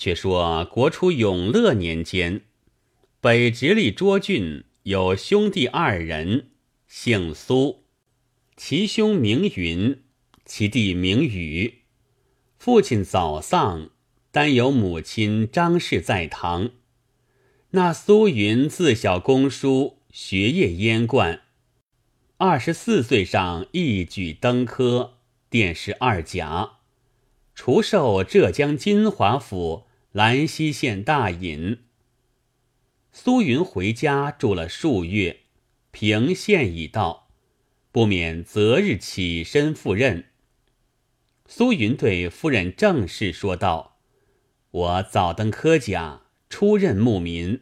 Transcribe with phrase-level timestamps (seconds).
[0.00, 2.40] 却说国初永乐年间，
[3.20, 6.52] 北直隶涿郡有兄弟二人，
[6.88, 7.84] 姓苏，
[8.56, 10.02] 其兄名云，
[10.46, 11.80] 其弟名宇。
[12.56, 13.90] 父亲早丧，
[14.30, 16.70] 单有母亲张氏在堂。
[17.72, 21.42] 那苏云自小攻书，学业焉贯。
[22.38, 25.18] 二十四岁上一举登科，
[25.50, 26.78] 殿试二甲，
[27.54, 31.78] 除授浙江金华府兰溪县大隐。
[33.12, 35.40] 苏云回家住了数月，
[35.92, 37.28] 平县已到，
[37.92, 40.24] 不免择日起身赴任。
[41.46, 43.98] 苏云对夫人郑氏说道
[44.70, 47.60] ：“我早登科甲，出任牧民，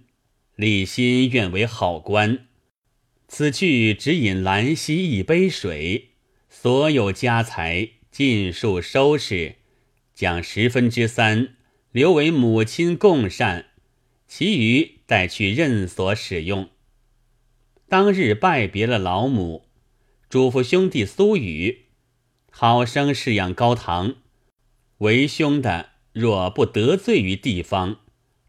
[0.56, 2.46] 立心愿为好官。”
[3.28, 6.12] 此去只饮兰溪一杯水，
[6.48, 9.56] 所有家财尽数收拾，
[10.14, 11.56] 将十分之三
[11.98, 13.70] 留为母亲供膳，
[14.28, 16.68] 其余带去任所使用。
[17.88, 19.66] 当日拜别了老母，
[20.30, 21.86] 嘱咐兄弟苏宇，
[22.52, 24.14] 好生侍养高堂。
[24.98, 27.96] 为兄的若不得罪于地方，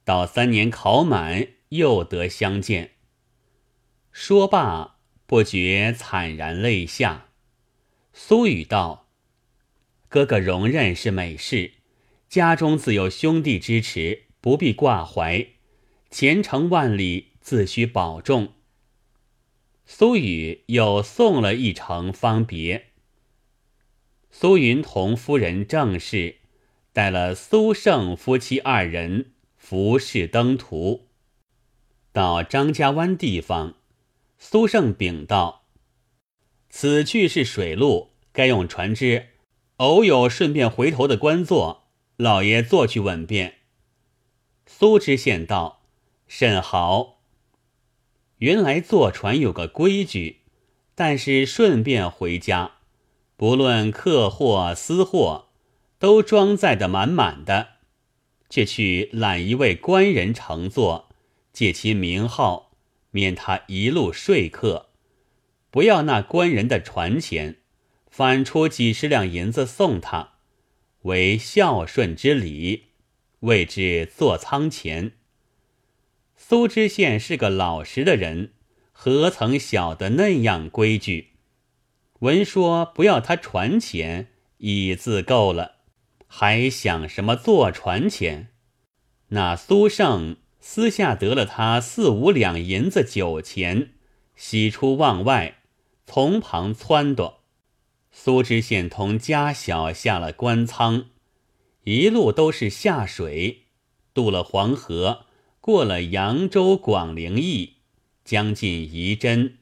[0.05, 2.91] 到三年考满，又得相见。
[4.11, 7.29] 说罢，不觉惨然泪下。
[8.13, 9.07] 苏语道
[10.07, 11.78] ：“哥哥容忍是美事，
[12.29, 15.47] 家中自有兄弟支持，不必挂怀。
[16.11, 18.53] 前程万里，自需保重。”
[19.87, 22.89] 苏雨又送了一程，方别。
[24.29, 26.35] 苏云同夫人郑氏
[26.93, 31.07] 带了苏胜夫妻二人服侍登途，
[32.11, 33.77] 到张家湾地方。
[34.37, 35.65] 苏胜禀道
[36.69, 39.29] ：“此去是水路，该用船只。
[39.77, 41.78] 偶有顺便回头的官座，
[42.19, 43.59] 老爷坐去稳便。”
[44.67, 45.83] 苏知县道
[46.27, 47.21] ：“甚好。
[48.39, 50.41] 原来坐船有个规矩，
[50.93, 52.73] 但是顺便回家，
[53.37, 55.47] 不论客货私货，
[55.97, 57.69] 都装载的满满的，
[58.49, 61.09] 却去揽一位官人乘坐，
[61.53, 62.67] 借其名号。”
[63.11, 64.89] 免他一路说客，
[65.71, 67.57] 不要那官人的船钱，
[68.07, 70.33] 反出几十两银子送他，
[71.03, 72.85] 为孝顺之礼，
[73.39, 75.13] 谓之坐仓钱。
[76.35, 78.53] 苏知县是个老实的人，
[78.91, 81.29] 何曾晓得那样规矩？
[82.19, 84.27] 闻说不要他船钱，
[84.57, 85.77] 已自够了，
[86.27, 88.49] 还想什么坐船钱？
[89.29, 90.37] 那苏胜。
[90.61, 93.93] 私下得了他四五两银子酒钱，
[94.35, 95.59] 喜出望外，
[96.05, 97.35] 从旁撺掇。
[98.21, 101.05] 苏知县同家小下了官仓，
[101.85, 103.67] 一路都是下水，
[104.13, 105.25] 渡了黄河，
[105.61, 107.75] 过了扬州、广陵驿，
[108.25, 109.59] 将近仪真。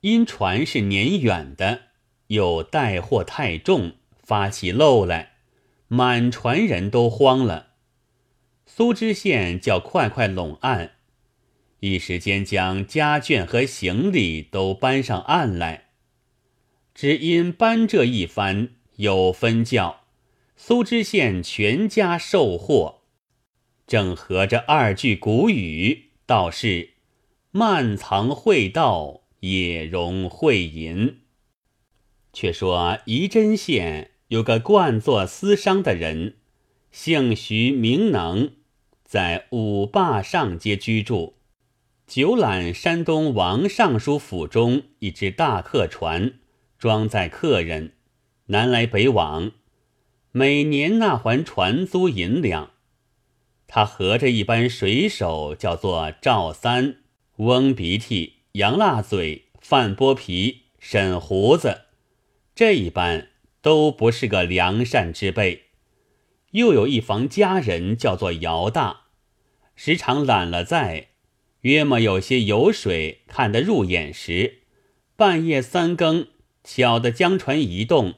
[0.00, 1.82] 因船是年远的，
[2.26, 5.34] 又带货太重，发起漏来，
[5.86, 7.68] 满船人都慌了。
[8.66, 10.96] 苏知县叫快快拢岸，
[11.78, 15.91] 一时间将家眷和行李都搬上岸来。
[16.94, 20.02] 只因搬这一番有分教，
[20.56, 23.00] 苏知县全家受祸。
[23.86, 26.90] 正合着二句古语，道是
[27.50, 31.18] “漫藏会道，也容会淫”。
[32.32, 36.36] 却说仪真县有个惯做私商的人，
[36.90, 38.52] 姓徐名能。
[39.04, 41.34] 在五坝上街居住，
[42.06, 46.38] 久揽山东王尚书府中一只大客船，
[46.82, 47.92] 装载客人，
[48.46, 49.52] 南来北往，
[50.32, 52.72] 每年纳还船租银两。
[53.68, 56.96] 他合着一班水手，叫做赵三、
[57.36, 61.82] 翁鼻涕、杨辣嘴、范剥皮、沈胡子，
[62.52, 63.28] 这一班
[63.60, 65.66] 都不是个良善之辈。
[66.50, 69.02] 又有一房家人，叫做姚大。
[69.76, 71.10] 时常懒了在，
[71.60, 74.62] 约么有些油水看得入眼时，
[75.14, 76.26] 半夜三更
[76.64, 78.14] 巧的将船移动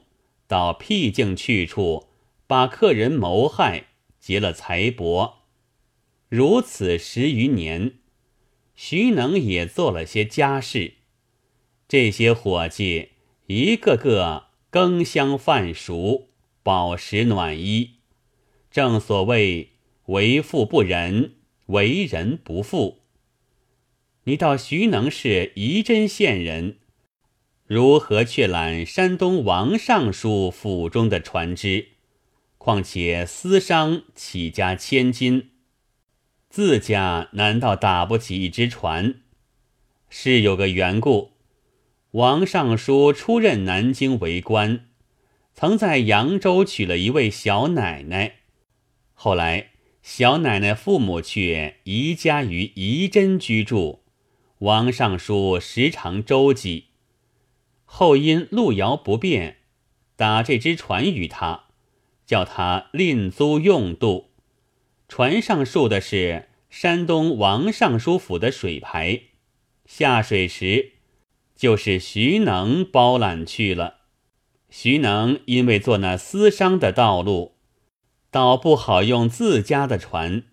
[0.47, 2.07] 到僻静去处，
[2.47, 3.87] 把客人谋害，
[4.19, 5.33] 劫了财帛。
[6.29, 7.99] 如此十余年，
[8.75, 10.93] 徐能也做了些家事。
[11.87, 13.09] 这些伙计
[13.47, 16.29] 一个个羹香饭熟，
[16.63, 17.95] 饱食暖衣，
[18.69, 19.71] 正所谓
[20.05, 21.35] 为富不仁。
[21.67, 22.99] 为人不富，
[24.25, 26.77] 你到徐能是仪真县人，
[27.67, 31.87] 如何却揽山东王尚书府中的船只？
[32.59, 35.49] 况且私商起家千金，
[36.47, 39.15] 自家难道打不起一只船？
[40.09, 41.31] 是有个缘故。
[42.11, 44.85] 王尚书出任南京为官，
[45.55, 48.35] 曾在扬州娶了一位小奶奶，
[49.15, 49.71] 后来
[50.03, 54.03] 小奶奶父母却移家于仪真居住，
[54.59, 56.89] 王尚书时常周济。
[57.97, 59.59] 后因路遥不便，
[60.17, 61.67] 打这只船与他，
[62.25, 64.31] 叫他另租用度。
[65.07, 69.21] 船上竖的是山东王尚书府的水牌，
[69.85, 70.91] 下水时。
[71.55, 73.99] 就是徐能包揽去了。
[74.69, 77.55] 徐能因为做那私商的道路，
[78.29, 80.43] 倒不好用自家的船，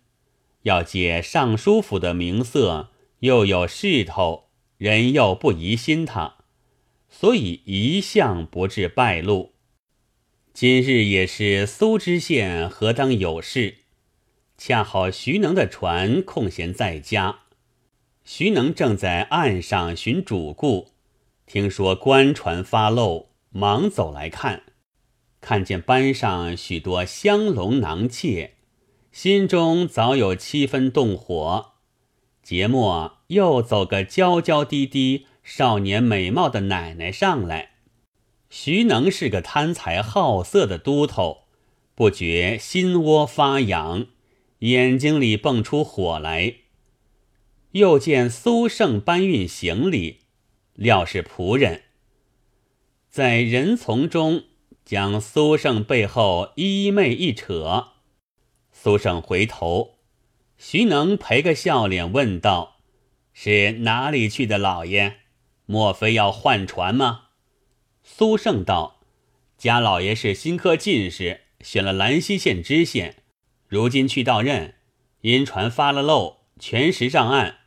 [0.62, 4.44] 要借尚书府的名色，又有势头，
[4.76, 6.36] 人又不疑心他，
[7.12, 9.52] 所以一向不致败露。
[10.52, 13.76] 今日也是苏知县何当有事，
[14.56, 17.40] 恰好徐能的船空闲在家，
[18.24, 20.88] 徐能正在岸上寻主顾。
[21.46, 24.62] 听说官船发漏，忙走来看，
[25.40, 28.54] 看见班上许多香笼囊妾，
[29.12, 31.72] 心中早有七分动火。
[32.42, 37.70] 节末又走个娇娇滴滴、少年美貌的奶奶上来。
[38.50, 41.44] 徐能是个贪财好色的都头，
[41.94, 44.06] 不觉心窝发痒，
[44.58, 46.56] 眼睛里蹦出火来。
[47.72, 50.20] 又见苏胜搬运行李。
[50.74, 51.82] 料是仆人，
[53.10, 54.44] 在人丛中
[54.84, 57.88] 将苏胜背后衣袂一扯，
[58.72, 59.98] 苏胜回头，
[60.56, 62.78] 徐能赔个笑脸问道
[63.34, 65.18] ：“是哪里去的老爷？
[65.72, 67.28] 莫非要换船吗？”
[68.04, 69.00] 苏胜道
[69.56, 73.22] ：“家老爷是新科进士，选了兰溪县知县，
[73.66, 74.74] 如今去到任，
[75.22, 77.60] 因船发了漏，全时上岸。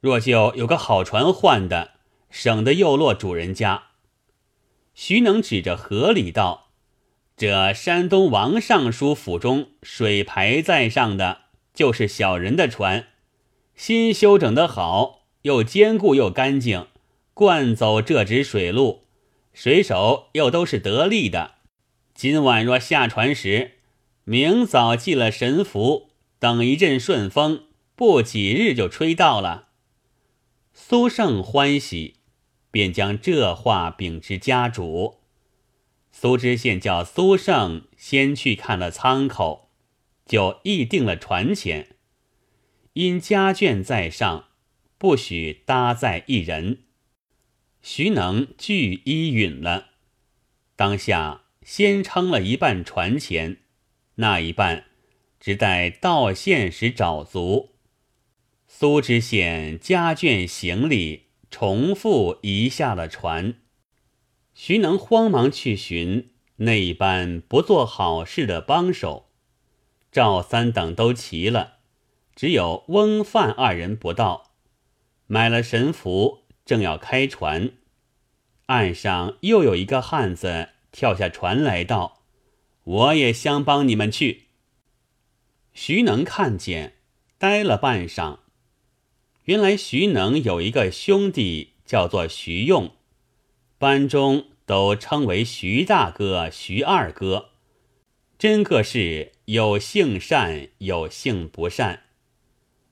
[0.00, 1.92] 若就有个好船换的。”
[2.30, 3.84] 省得又落主人家。
[4.94, 6.72] 徐能指着河里道
[7.38, 13.06] ：“这山东王尚书府中水牌在上的，就是小人的船，
[13.74, 16.86] 新修整的好，又坚固又干净，
[17.38, 19.04] 惯走这只水路，
[19.52, 21.58] 水手又都是得力的。
[22.12, 23.74] 今晚若下船时，
[24.24, 29.68] 明早系了神符，等一阵顺风，不几日就吹到了。”
[30.74, 32.16] 苏胜欢喜。
[32.72, 35.18] 便将这话禀知家主，
[36.10, 39.70] 苏知县叫苏胜先去看了舱口，
[40.26, 41.94] 就议定了船钱。
[42.94, 44.48] 因家眷在上，
[44.98, 46.87] 不许搭载一人。
[47.82, 49.90] 徐能据依允了，
[50.76, 53.58] 当下先称了一半船钱，
[54.16, 54.86] 那一半
[55.38, 57.74] 只待到县时找足。
[58.66, 61.28] 苏知县家眷行李。
[61.50, 63.54] 重复移下了船，
[64.52, 69.30] 徐能慌忙去寻那一班不做好事的帮手，
[70.12, 71.78] 赵三等都齐了，
[72.36, 74.50] 只有翁范二人不到。
[75.26, 77.70] 买了神符，正要开船，
[78.66, 82.20] 岸上又有一个汉子跳下船来道
[82.84, 84.48] ：“我也相帮你们去。”
[85.72, 86.96] 徐能看见，
[87.38, 88.40] 呆了半晌。
[89.44, 92.90] 原来徐能有一个兄弟叫做徐用，
[93.78, 97.48] 班中都称为徐大哥、徐二哥，
[98.38, 102.02] 真个是有性善有性不善。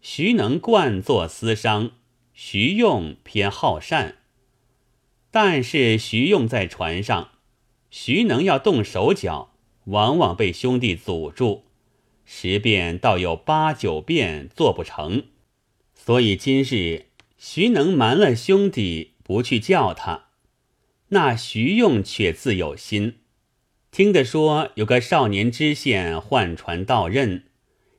[0.00, 1.90] 徐能惯做私商，
[2.38, 4.16] 徐用偏好善。
[5.30, 7.30] 但是徐用在船上，
[7.90, 9.54] 徐能要动手脚，
[9.86, 11.64] 往往被兄弟阻住，
[12.26, 15.24] 十遍倒有八九遍做不成。
[15.94, 17.06] 所以今日
[17.38, 20.26] 徐能瞒了兄弟，不去叫他，
[21.08, 23.14] 那徐用却自有心。
[23.90, 27.44] 听得说有个少年知县换船到任，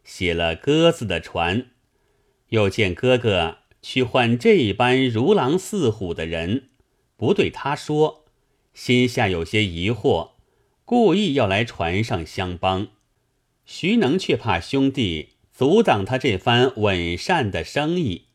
[0.03, 1.71] 写了鸽子的船，
[2.49, 6.69] 又见哥哥去换这一般如狼似虎的人，
[7.15, 8.25] 不对他说，
[8.73, 10.31] 心下有些疑惑，
[10.85, 12.87] 故意要来船上相帮。
[13.65, 15.29] 徐能却怕兄弟。
[15.57, 18.25] 阻挡他这番稳善的生意，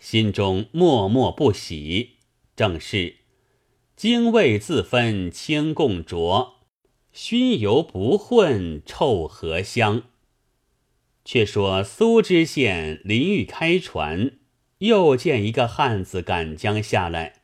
[0.00, 2.16] 心中默默不喜。
[2.56, 3.18] 正是
[3.94, 6.54] 精卫自分清共浊，
[7.12, 10.02] 熏油不混臭何香。
[11.24, 14.32] 却说苏知县临欲开船，
[14.78, 17.40] 又见一个汉子赶江下来，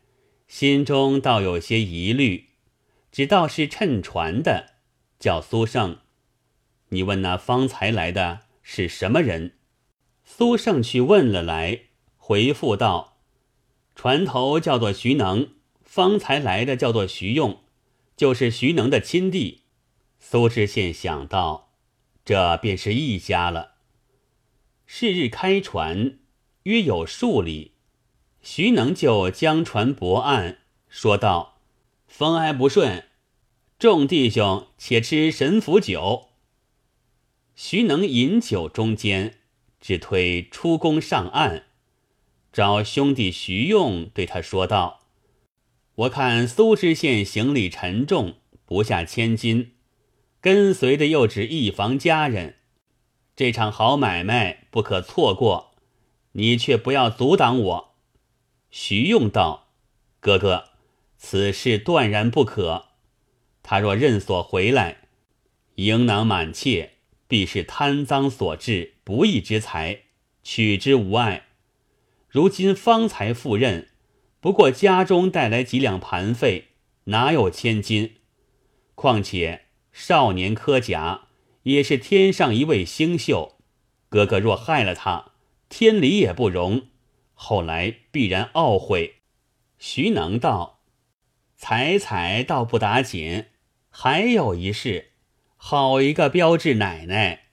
[0.47, 2.49] 心中倒有些疑虑，
[3.11, 4.75] 只道是趁船的，
[5.19, 5.99] 叫苏胜
[6.91, 9.55] 你问那方才来的是什么人？”
[10.25, 11.81] 苏胜去问了来，
[12.17, 13.19] 回复道
[13.97, 17.61] ：“船头叫做徐能，方才来的叫做徐用，
[18.17, 19.63] 就是徐能的亲弟。”
[20.21, 21.73] 苏知县想到，
[22.25, 23.73] 这便是一家了。
[24.87, 26.19] 是日开船，
[26.65, 27.73] 约有数里，
[28.41, 31.61] 徐能就将船泊岸，说道
[32.07, 33.05] ：“风哀不顺，
[33.79, 36.29] 众弟兄且吃神符酒。”
[37.57, 39.39] 徐能饮酒中间，
[39.81, 41.65] 只推出宫上岸，
[42.53, 45.01] 找兄弟徐用对他说道
[45.95, 49.73] ：“我看苏知县行李沉重，不下千金，
[50.41, 52.57] 跟随的又只一房家人。”
[53.35, 55.72] 这场好买卖不可错过，
[56.33, 57.95] 你却不要阻挡我。”
[58.71, 59.69] 徐用道
[60.21, 60.71] ：“哥哥，
[61.17, 62.87] 此事断然不可。
[63.63, 65.09] 他若认所回来，
[65.77, 66.95] 盈囊满切，
[67.29, 70.03] 必是贪赃所致，不义之财，
[70.43, 71.47] 取之无碍。
[72.29, 73.89] 如今方才赴任，
[74.41, 76.69] 不过家中带来几两盘费，
[77.05, 78.17] 哪有千金？
[78.95, 81.29] 况且少年科甲。”
[81.65, 83.53] 也是天上一位星宿，
[84.09, 85.27] 哥哥若害了他，
[85.73, 86.89] 天理也不容，
[87.33, 89.15] 后来必然懊悔。
[89.79, 90.81] 徐能道
[91.57, 93.47] ：“彩彩倒不打紧，
[93.89, 95.13] 还有一事，
[95.57, 97.45] 好一个标致奶奶！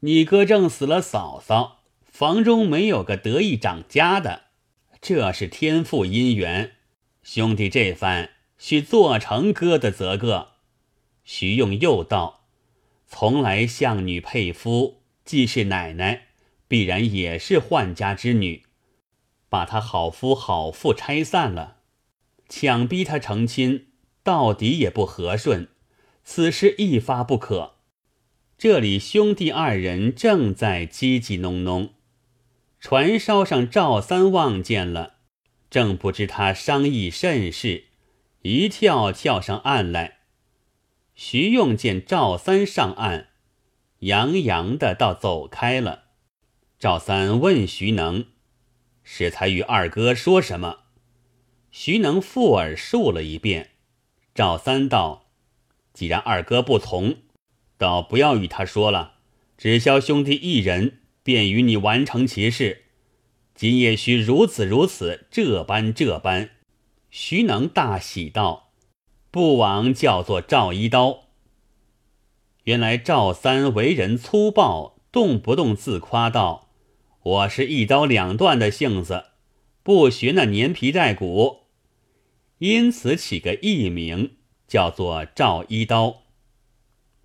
[0.00, 4.44] 你哥正死了嫂嫂，房中没有个得意掌家的，
[5.02, 6.76] 这是天赋姻缘。
[7.22, 10.52] 兄弟这番须做成哥的则个。”
[11.22, 12.46] 徐用又道。
[13.06, 16.28] 从来相女配夫，既是奶奶，
[16.72, 18.62] 必然也是宦家之女。
[19.50, 21.76] 把他好夫好妇拆散了，
[22.48, 23.88] 强逼他成亲，
[24.22, 25.68] 到底也不和顺。
[26.24, 27.74] 此事一发不可。
[28.56, 31.90] 这里兄弟二人正在叽叽哝哝，
[32.80, 35.16] 船梢上赵三望见了，
[35.68, 37.88] 正不知他商议甚事，
[38.40, 40.20] 一跳跳上岸来。
[41.14, 43.28] 徐用见赵三上岸，
[43.98, 46.01] 洋洋的倒走开了。
[46.82, 48.26] 赵三问徐能
[49.04, 50.78] ：“适才与二哥说什么？”
[51.70, 53.70] 徐能附耳述了一遍。
[54.34, 55.26] 赵三道
[55.94, 57.18] ：“既然二哥不从，
[57.78, 59.18] 倒不要与他说了，
[59.56, 62.86] 只消兄弟一人，便与你完成其事。
[63.54, 66.50] 今夜须如此如此，这般这般。”
[67.12, 68.72] 徐能大喜道。
[69.30, 71.28] 不枉叫做赵一刀。
[72.64, 76.70] 原来赵三为人粗暴，动不动自夸道
[77.22, 79.26] ：“我是一刀两断的性子，
[79.82, 81.60] 不学那粘皮带骨。”
[82.58, 84.36] 因此起个艺名，
[84.68, 86.22] 叫做赵一刀。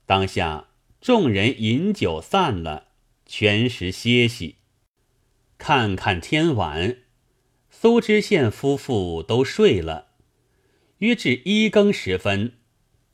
[0.05, 2.87] 当下众人饮酒散了，
[3.25, 4.55] 全时歇息。
[5.57, 6.97] 看看天晚，
[7.69, 10.07] 苏知县夫妇都睡了。
[10.99, 12.53] 约至一更时分，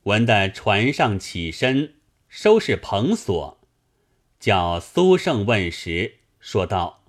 [0.04, 1.96] 闻得船上起身
[2.30, 3.60] 收拾蓬索，
[4.40, 7.05] 叫苏胜问时，说道：“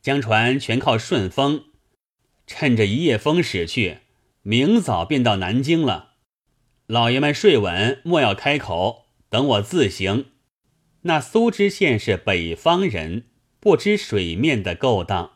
[0.00, 1.64] 将船全靠顺风，
[2.46, 3.98] 趁着一夜风驶去，
[4.42, 6.14] 明早便到南京了。
[6.86, 10.26] 老爷们睡稳，莫要开口，等我自行。”
[11.02, 13.24] 那苏知县是北方人，
[13.58, 15.32] 不知水面的勾当，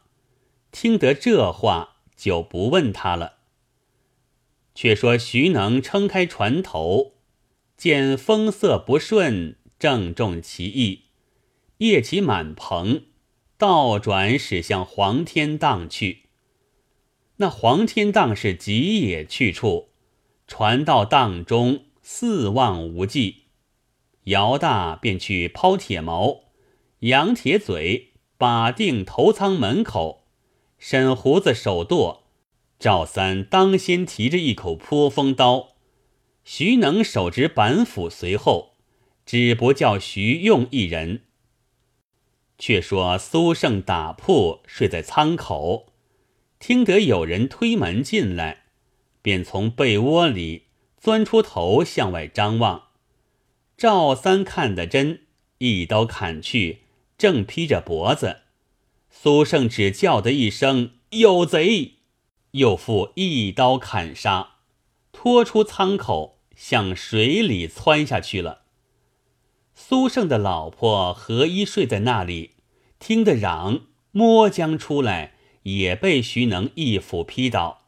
[0.70, 3.38] 听得这话，就不问他了。
[4.76, 7.14] 却说徐能撑开船头，
[7.76, 11.06] 见风色不顺，正中其意，
[11.78, 13.02] 夜起满棚，
[13.58, 16.22] 倒转驶向黄天荡去。
[17.36, 19.88] 那黄天荡是极野去处，
[20.46, 23.44] 船到荡中，四望无际。
[24.24, 26.42] 姚大便去抛铁锚，
[27.00, 30.24] 扬铁嘴，把定头舱门口，
[30.78, 32.22] 沈胡子手舵。
[32.78, 35.70] 赵三当先提着一口泼风刀，
[36.44, 38.74] 徐能手执板斧随后，
[39.24, 41.22] 只不叫徐用一人。
[42.62, 45.92] 却说苏胜打铺睡在舱口，
[46.60, 48.66] 听得有人推门进来，
[49.20, 50.66] 便从被窝里
[50.96, 52.90] 钻出头向外张望。
[53.76, 55.22] 赵三看得真，
[55.58, 56.82] 一刀砍去，
[57.18, 58.42] 正劈着脖子。
[59.10, 61.94] 苏胜只叫得一声：“有贼！”
[62.52, 64.58] 又复一刀砍杀，
[65.10, 68.60] 拖出舱口，向水里窜下去了。
[69.74, 72.51] 苏胜的老婆何一睡在那里，
[73.02, 73.80] 听得嚷，
[74.12, 77.82] 摸将出来，也被徐能一斧劈倒。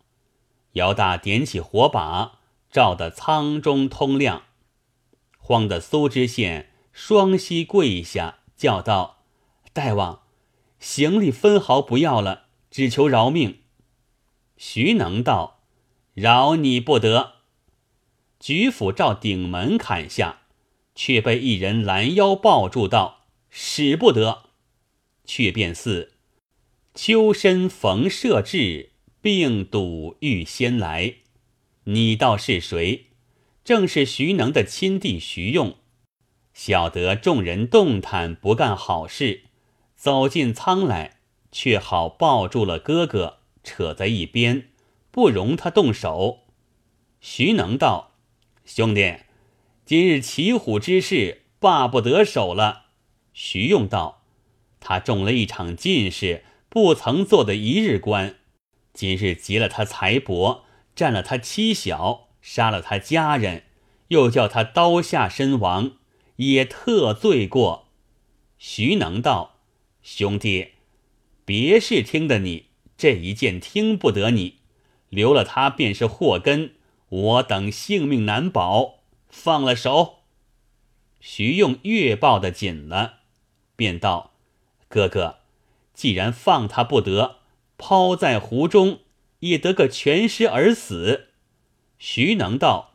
[0.72, 4.42] 姚大点起火把，照得舱中通亮，
[5.38, 9.18] 慌得苏知县双膝跪下，叫道
[9.72, 10.22] ：“大王，
[10.80, 13.60] 行李分毫不要了，只求饶命。”
[14.58, 15.60] 徐能道
[16.14, 17.34] ：“饶你不得。”
[18.40, 20.40] 举斧照顶门砍下，
[20.96, 24.42] 却被一人拦腰抱住，道：“使不得。”
[25.24, 26.12] 却便似
[26.94, 28.90] 秋深逢社至，
[29.20, 31.14] 病笃欲先来。
[31.84, 33.06] 你道是谁？
[33.64, 35.76] 正是徐能的亲弟徐用。
[36.52, 39.44] 晓得众人动弹，不干好事，
[39.96, 41.18] 走进仓来，
[41.50, 44.68] 却好抱住了哥哥，扯在一边，
[45.10, 46.44] 不容他动手。
[47.20, 48.12] 徐能道。
[48.64, 49.16] 兄弟，
[49.84, 52.86] 今日骑虎之事罢不得手了。
[53.32, 54.22] 徐用道
[54.84, 58.36] ：“他中了一场进士，不曾做的一日官，
[58.92, 60.60] 今日劫了他财帛，
[60.94, 63.64] 占了他妻小，杀了他家人，
[64.08, 65.92] 又叫他刀下身亡，
[66.36, 67.88] 也特罪过。”
[68.58, 69.56] 徐能道
[70.04, 70.72] ：“兄弟，
[71.46, 72.66] 别是听得你
[72.98, 74.58] 这一件听不得你，
[75.08, 76.74] 留了他便是祸根。”
[77.10, 80.24] 我等性命难保，放了手。
[81.20, 83.20] 徐用越抱得紧了，
[83.76, 84.32] 便道
[84.94, 85.38] ：“哥哥，
[85.92, 87.38] 既然放他不得，
[87.76, 89.00] 抛在湖中
[89.40, 91.30] 也得个全尸而死。”
[91.98, 92.94] 徐能道：“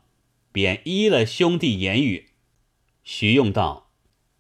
[0.54, 2.30] 便依了兄弟言语。”
[3.04, 3.90] 徐用道：“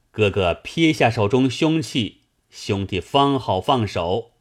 [0.09, 4.31] 哥哥撇下手中凶器，兄弟方好放手。”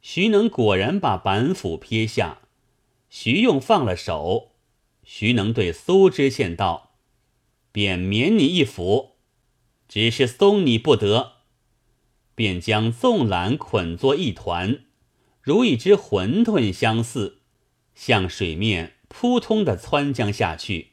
[0.00, 2.42] 徐能果然把板斧撇下。
[3.10, 4.52] 徐用放了手，
[5.02, 6.92] 徐能对苏知县道
[7.72, 9.16] ：“便免你一斧，
[9.88, 11.32] 只是松你不得。”
[12.34, 14.80] 便将纵缆捆作一团，
[15.40, 17.42] 如一只馄饨相似，
[17.94, 20.92] 向水面扑通的窜将下去。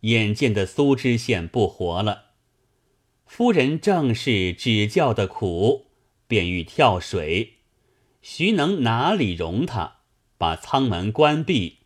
[0.00, 2.30] 眼见的苏知县不活了，
[3.24, 5.86] 夫人正是只叫的苦，
[6.26, 7.58] 便欲跳水，
[8.20, 9.98] 徐能哪里容他？
[10.36, 11.78] 把舱门关闭，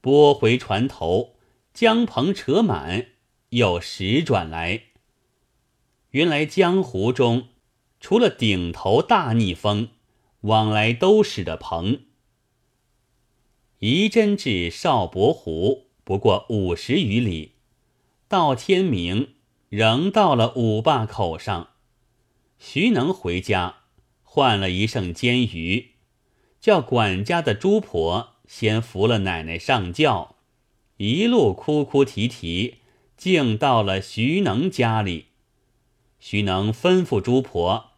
[0.00, 1.34] 拨回船头，
[1.74, 3.08] 将篷扯满，
[3.50, 4.84] 又时转来。
[6.12, 7.49] 原来江湖中，
[8.00, 9.90] 除了顶头大逆风，
[10.40, 12.00] 往来都使的篷。
[13.78, 17.52] 仪真至少伯湖，不过五十余里，
[18.26, 19.34] 到天明，
[19.68, 21.68] 仍到了五坝口上。
[22.58, 23.76] 徐能回家，
[24.22, 25.92] 换了一剩煎鱼。
[26.60, 30.36] 叫管家的朱婆先扶了奶奶上轿，
[30.98, 32.76] 一路哭哭啼啼，
[33.16, 35.26] 竟到了徐能家里。
[36.18, 37.89] 徐能吩咐朱婆：“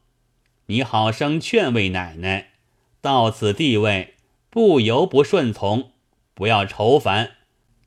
[0.72, 2.52] 你好生劝慰奶奶，
[3.02, 4.14] 到此地位，
[4.48, 5.92] 不由不顺从，
[6.32, 7.32] 不要愁烦。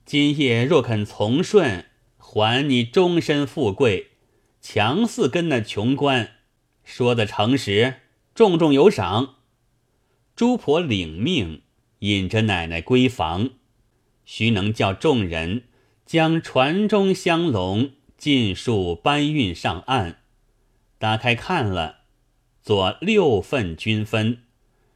[0.06, 1.86] 今夜若肯从顺，
[2.20, 4.12] 还你终身富贵。
[4.62, 6.34] 强似跟那穷官，
[6.84, 8.02] 说的诚实，
[8.36, 9.38] 重重有赏。”
[10.36, 11.64] 朱婆领命，
[12.00, 13.50] 引着奶奶归房。
[14.26, 15.64] 徐能叫众人
[16.06, 20.20] 将船中香笼尽数搬运上岸。
[21.00, 22.02] 打开看了，
[22.66, 24.40] 做六份均分，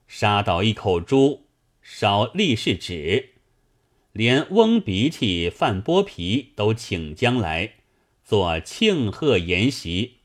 [0.07, 1.45] 杀倒一口猪，
[1.83, 3.33] 烧立式纸，
[4.11, 7.73] 连翁鼻涕、饭剥皮都请将来，
[8.25, 10.15] 做庆贺筵席。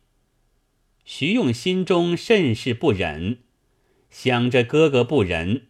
[1.05, 3.41] 徐用心中甚是不忍。
[4.09, 5.67] 想着哥哥不仁，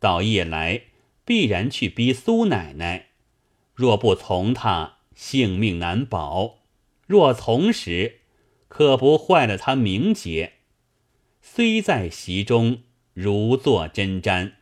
[0.00, 0.84] 到夜来
[1.26, 3.08] 必然去逼苏奶奶。
[3.74, 6.60] 若不从他，性命难保；
[7.06, 8.20] 若从时，
[8.68, 10.54] 可不坏了他名节。
[11.50, 12.82] 虽在席中，
[13.14, 14.52] 如坐针毡。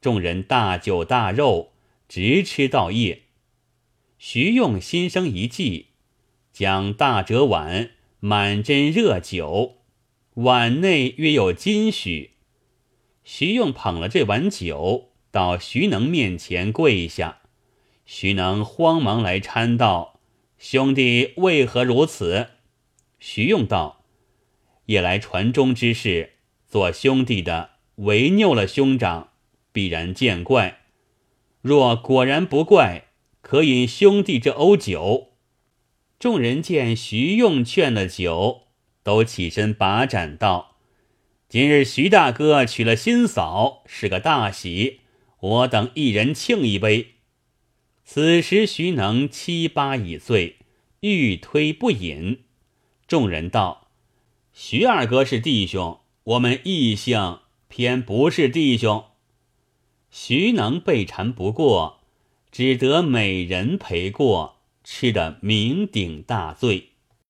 [0.00, 1.72] 众人大酒大肉，
[2.06, 3.22] 直吃到夜。
[4.18, 5.86] 徐用心生一计，
[6.52, 9.78] 将大折碗满斟热酒，
[10.34, 12.32] 碗内约有金许。
[13.24, 17.40] 徐用捧了这碗酒到徐能面前跪下，
[18.04, 20.20] 徐能慌忙来搀道
[20.58, 22.50] ：“兄弟为何如此？”
[23.18, 23.95] 徐用道
[24.86, 26.32] ：“夜来船中之事，
[26.66, 29.30] 做兄弟的违拗了兄长，
[29.72, 30.80] 必然见怪。
[31.60, 33.06] 若果然不怪，
[33.40, 35.32] 可饮兄弟这瓯酒。”
[36.18, 38.62] 众人见徐用劝了酒，
[39.02, 40.76] 都起身把盏道。
[41.48, 45.00] 今日徐大哥娶了新嫂，是个大喜，
[45.38, 47.16] 我等一人庆一杯。
[48.04, 50.56] 此时徐能七八已醉，
[51.00, 52.44] 欲推不饮。
[53.06, 53.85] 众人道
[54.58, 59.04] ：“徐二哥是弟兄，我们异姓偏不是弟兄。”
[60.10, 62.00] 徐能被缠不过，
[62.50, 66.92] 只得美人陪过，吃得酩酊大醉。